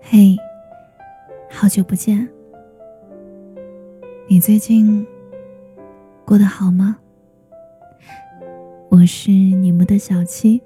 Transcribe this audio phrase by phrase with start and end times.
[0.00, 0.36] 嘿，
[1.50, 2.28] 好久不见，
[4.28, 5.04] 你最近
[6.24, 6.96] 过得好吗？
[8.88, 10.62] 我是你们的小七，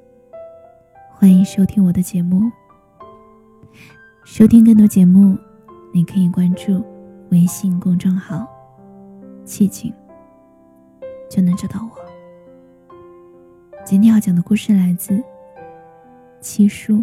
[1.11, 2.53] 欢迎收听我的节目。
[4.27, 5.39] 收听更多节目，
[5.95, 6.85] 你可以关注
[7.31, 8.47] 微信公众号
[9.47, 9.91] “寂静”，
[11.31, 11.98] 就能找到我。
[13.91, 15.19] 今天要讲的故事来自
[16.43, 17.03] 七叔。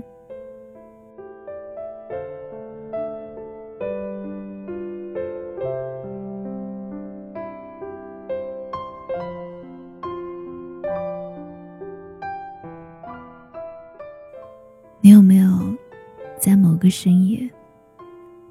[15.01, 15.75] 你有没有
[16.37, 17.49] 在某个深夜，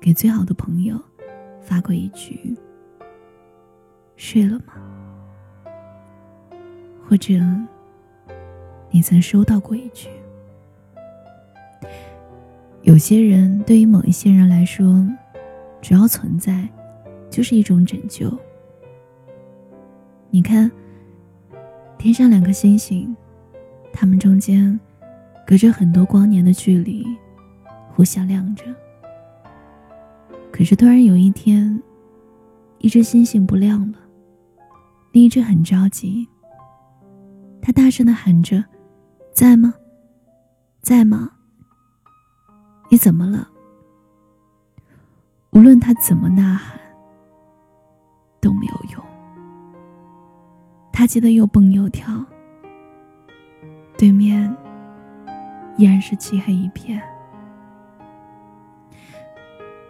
[0.01, 1.01] 给最好的朋友
[1.61, 2.59] 发过一句
[4.19, 4.75] “睡了吗”？
[7.09, 7.33] 或者？
[8.95, 10.09] 你曾收到过一句
[12.83, 15.05] ：“有些人对于某一些人来说，
[15.83, 16.69] 只要存在，
[17.29, 18.33] 就是一种拯救。”
[20.31, 20.71] 你看，
[21.99, 23.13] 天上两颗星星，
[23.93, 24.79] 它们中间
[25.45, 27.05] 隔着很多光年的距离，
[27.93, 28.65] 互相亮着。
[30.53, 31.83] 可是突然有一天，
[32.79, 33.99] 一只星星不亮了，
[35.11, 36.29] 另一只很着急，
[37.61, 38.65] 它大声的喊着。
[39.35, 39.75] 在吗？
[40.81, 41.29] 在吗？
[42.89, 43.49] 你怎么了？
[45.51, 46.79] 无论他怎么呐喊，
[48.41, 49.05] 都没有用。
[50.93, 52.25] 他急得又蹦又跳。
[53.99, 54.57] 对面
[55.77, 57.03] 依然是漆黑一片。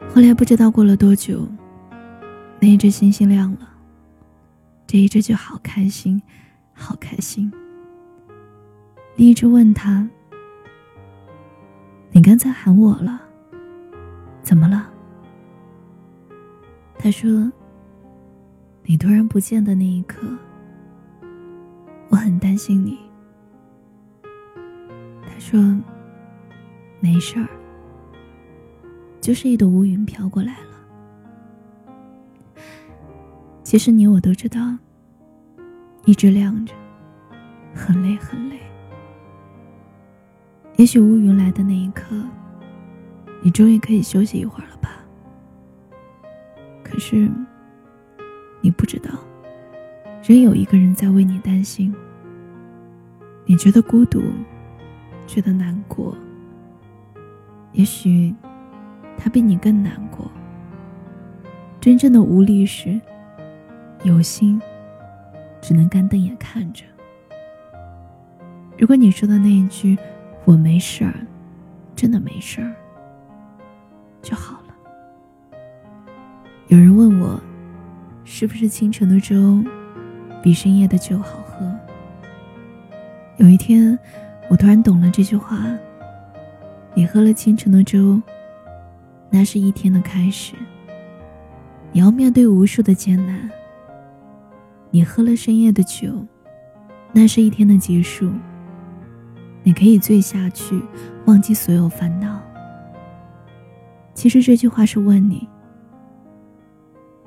[0.08, 1.46] 后来不知道过了多久，
[2.60, 3.68] 那一只星星亮了。
[4.86, 6.22] 这一只就好开心，
[6.72, 7.52] 好开心。
[9.16, 10.08] 另一直问他
[12.10, 13.20] ：“你刚才喊我了，
[14.42, 14.90] 怎么了？”
[16.98, 17.50] 他说
[18.82, 20.26] ：“你突然不见的那一刻，
[22.08, 22.98] 我很担心你。”
[25.22, 25.60] 他说
[26.98, 27.46] ：“没事儿，
[29.20, 32.64] 就是一朵乌云飘过来了。
[33.62, 34.76] 其实你我都知道，
[36.04, 36.74] 一直亮着，
[37.74, 38.58] 很累很累。”
[40.76, 42.16] 也许乌云来的那一刻，
[43.40, 44.90] 你终于可以休息一会儿了吧？
[46.82, 47.30] 可是，
[48.60, 49.10] 你不知道，
[50.26, 51.94] 仍有一个人在为你担心。
[53.46, 54.20] 你觉得孤独，
[55.28, 56.16] 觉得难过。
[57.70, 58.34] 也许，
[59.16, 60.28] 他比你更难过。
[61.80, 63.00] 真正的无力时，
[64.02, 64.60] 有心，
[65.60, 66.84] 只能干瞪眼看着。
[68.76, 69.96] 如果你说的那一句。
[70.44, 71.14] 我没事儿，
[71.96, 72.74] 真的没事儿，
[74.20, 74.74] 就好了。
[76.68, 77.40] 有人问我，
[78.24, 79.62] 是不是清晨的粥
[80.42, 81.70] 比深夜的酒好喝？
[83.38, 83.98] 有一天，
[84.50, 85.66] 我突然懂了这句话。
[86.94, 88.20] 你喝了清晨的粥，
[89.30, 90.54] 那是一天的开始。
[91.90, 93.50] 你要面对无数的艰难。
[94.90, 96.24] 你喝了深夜的酒，
[97.12, 98.30] 那是一天的结束。
[99.64, 100.80] 你可以醉下去，
[101.24, 102.38] 忘记所有烦恼。
[104.12, 105.48] 其实这句话是问你：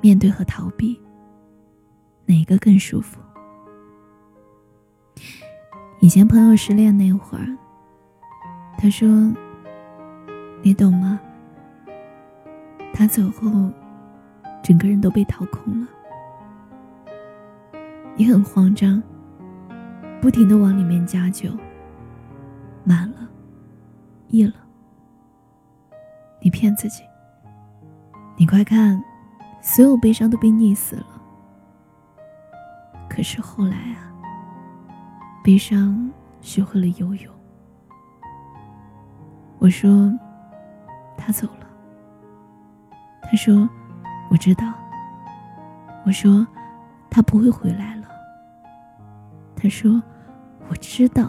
[0.00, 0.98] 面对和逃避，
[2.24, 3.18] 哪个更舒服？
[6.00, 7.58] 以前朋友失恋那会儿，
[8.78, 9.08] 他说
[10.62, 11.18] ：“你懂吗？
[12.94, 13.68] 他走后，
[14.62, 15.88] 整个人都被掏空了。
[18.16, 19.02] 你很慌张，
[20.20, 21.50] 不停的往里面加酒。”
[24.30, 24.54] 满了，溢了。
[26.40, 27.02] 你骗自己。
[28.36, 29.02] 你快看，
[29.60, 31.06] 所有悲伤都被溺死了。
[33.08, 34.12] 可是后来啊，
[35.42, 36.10] 悲伤
[36.40, 37.34] 学会了游泳。
[39.58, 40.12] 我说，
[41.16, 41.66] 他走了。
[43.22, 43.68] 他说，
[44.30, 44.72] 我知道。
[46.06, 46.46] 我说，
[47.10, 48.06] 他不会回来了。
[49.56, 50.00] 他说，
[50.68, 51.28] 我知道。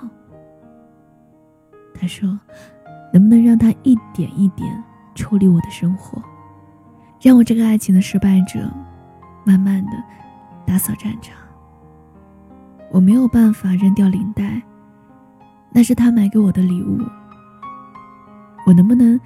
[1.95, 2.39] 他说
[3.11, 4.83] ：“能不能让他一点一点
[5.15, 6.21] 抽离我的生活，
[7.21, 8.69] 让我这个爱情的失败者，
[9.45, 9.91] 慢慢的
[10.65, 11.35] 打扫战场？
[12.91, 14.61] 我没有办法扔掉领带，
[15.71, 16.99] 那是他买给我的礼物。
[18.65, 19.19] 我能不能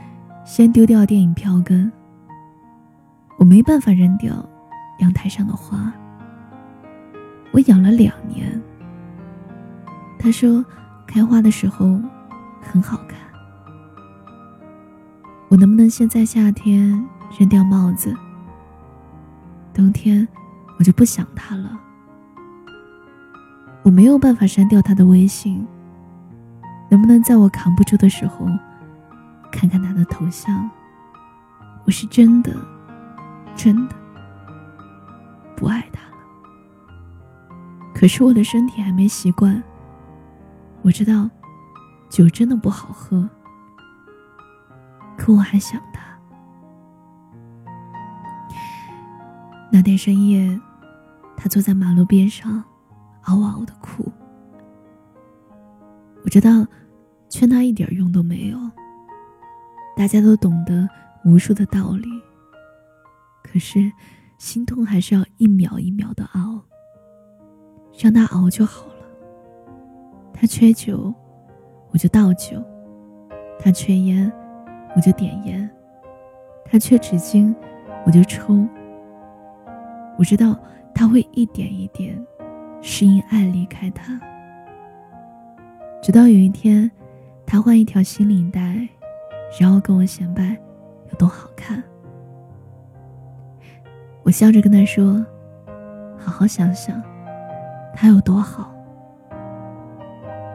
[0.45, 1.91] 先丢掉电影票根？
[3.37, 4.33] 我没办法扔掉
[4.99, 5.91] 阳台上的花，
[7.51, 8.61] 我养了两年，
[10.19, 10.63] 他说，
[11.05, 11.99] 开花的时候
[12.61, 13.17] 很好看。
[15.53, 17.07] 我能不能先在夏天
[17.37, 18.11] 扔掉帽子？
[19.71, 20.27] 冬天
[20.79, 21.79] 我就不想他了。
[23.83, 25.63] 我没有办法删掉他的微信。
[26.89, 28.47] 能不能在我扛不住的时候，
[29.51, 30.67] 看看他的头像？
[31.85, 32.51] 我是真的，
[33.55, 33.95] 真的
[35.55, 36.17] 不爱他了。
[37.93, 39.61] 可是我的身体还没习惯。
[40.81, 41.29] 我知道
[42.09, 43.29] 酒真的不好喝，
[45.23, 46.03] 可我还想他。
[49.71, 50.59] 那天深夜，
[51.37, 52.61] 他坐在马路边上，
[53.21, 54.11] 嗷嗷的哭。
[56.25, 56.67] 我知道。
[57.29, 58.59] 劝他一点用都没有。
[59.97, 60.87] 大家都懂得
[61.25, 62.07] 无数的道理，
[63.41, 63.91] 可是
[64.37, 66.61] 心痛还是要一秒一秒的熬，
[67.97, 69.05] 让他熬就好了。
[70.31, 71.11] 他缺酒，
[71.91, 72.61] 我就倒酒；
[73.57, 74.31] 他缺烟，
[74.95, 75.69] 我就点烟；
[76.65, 77.53] 他缺纸巾，
[78.05, 78.65] 我就抽。
[80.17, 80.57] 我知道
[80.93, 82.15] 他会一点一点
[82.81, 84.19] 适应爱离开他，
[86.01, 86.89] 直到有一天。
[87.45, 88.87] 他换一条新领带，
[89.59, 90.57] 然后跟我显摆
[91.11, 91.83] 有多好看。
[94.23, 95.23] 我笑着跟他说
[96.17, 96.99] ：“好好想想，
[97.93, 98.73] 他有多好。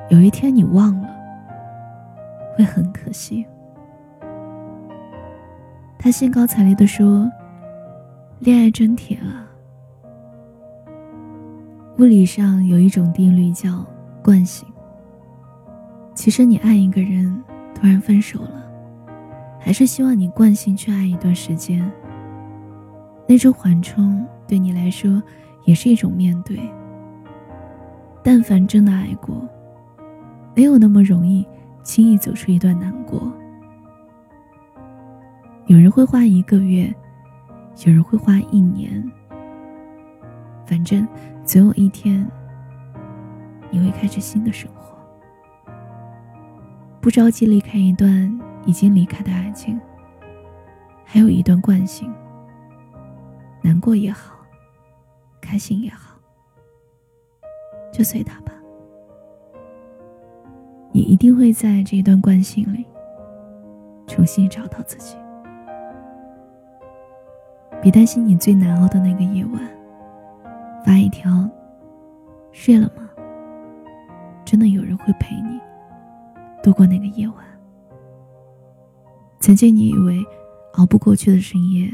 [0.08, 1.08] 有一天你忘了，
[2.56, 3.46] 会很可惜。”
[6.09, 7.31] 他兴高采烈地说
[8.41, 9.45] ：“恋爱真甜啊！”
[12.01, 13.85] 物理上有一种定律叫
[14.25, 14.67] 惯性。
[16.15, 17.39] 其实你爱一个人，
[17.75, 18.65] 突然分手了，
[19.61, 21.87] 还是希望你惯性去爱一段时间。
[23.27, 25.23] 那种缓冲对你来说
[25.67, 26.59] 也是一种面对。
[28.25, 29.47] 但凡真的爱过，
[30.57, 31.47] 没有那么容易
[31.83, 33.31] 轻易走出一段难过。
[35.69, 36.93] 有人会花一个月，
[37.85, 38.91] 有人会花一年，
[40.65, 41.06] 反正
[41.44, 42.26] 总有一天，
[43.70, 44.97] 你会开始新的生活。
[47.03, 49.79] 不着急离开一段已经离开的爱情，
[51.05, 52.11] 还有一段惯性。
[53.61, 54.38] 难过也好，
[55.38, 56.19] 开心也好，
[57.93, 58.53] 就随他吧。
[60.93, 62.87] 你一定会在这一段惯性里
[64.06, 65.14] 重新找到自己。
[67.81, 69.61] 别担心，你最难熬的那个夜晚，
[70.85, 71.49] 发一条
[72.53, 73.09] “睡了吗？”
[74.45, 75.61] 真的有人会陪你。
[76.61, 77.37] 度过那个夜晚，
[79.39, 80.19] 曾经你以为
[80.73, 81.89] 熬不过去的深夜，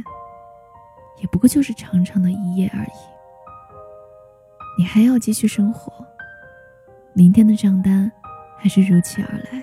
[1.21, 2.97] 也不过就是长长的一夜而已。
[4.79, 5.93] 你还要继续生活，
[7.13, 8.11] 明天的账单
[8.57, 9.63] 还是如期而来。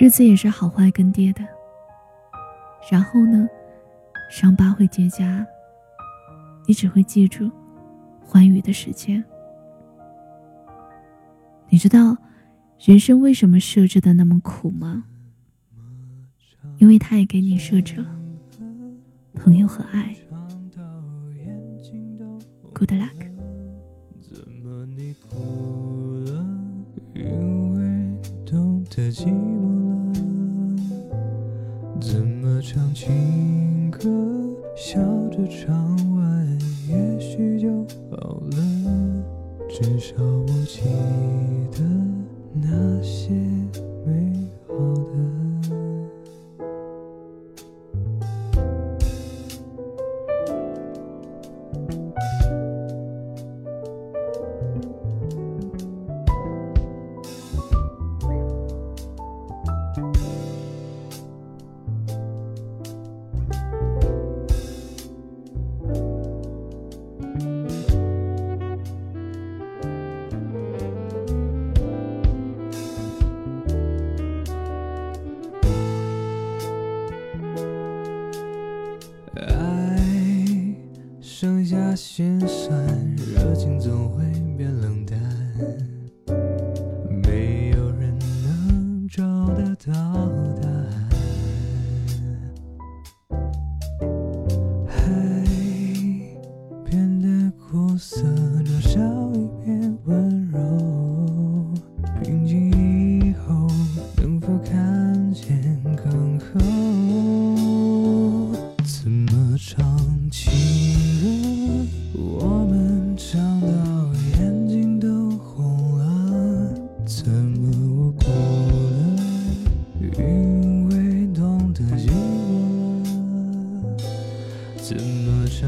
[0.00, 1.42] 日子也是好坏更迭的。
[2.90, 3.46] 然后呢，
[4.28, 5.44] 伤疤会结痂，
[6.66, 7.50] 你只会记住
[8.20, 9.24] 欢愉的时间。
[11.68, 12.16] 你知道？
[12.78, 15.02] 人生为什么设置的那么苦吗？
[16.76, 18.06] 因为他也给你设置了
[19.34, 20.14] 朋友和爱。
[22.72, 23.32] Good luck。
[24.20, 26.46] 怎么你哭了？
[27.14, 27.24] 因
[27.72, 27.80] 为
[28.46, 30.20] 懂得寂寞了？
[32.00, 33.57] 怎么唱情歌，
[35.38, 37.68] 笑着唱完，也许就
[38.10, 38.56] 好了。
[39.68, 40.16] 至少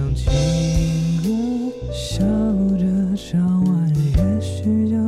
[0.00, 0.33] 唱情
[1.23, 1.28] 歌，
[1.92, 2.25] 笑
[2.78, 5.00] 着唱完也许就。